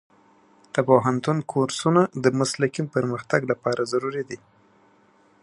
د 0.73 0.75
پوهنتون 0.87 1.37
کورسونه 1.51 2.01
د 2.23 2.25
مسلکي 2.39 2.81
پرمختګ 2.95 3.41
لپاره 3.51 3.81
ضروري 3.91 4.23
دي. 4.29 4.39